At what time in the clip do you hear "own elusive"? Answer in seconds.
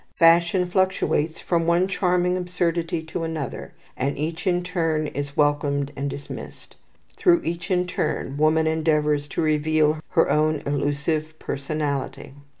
10.27-11.37